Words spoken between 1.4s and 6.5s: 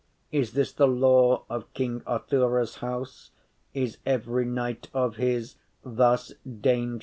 of king Arthoures house? Is every knight of his thus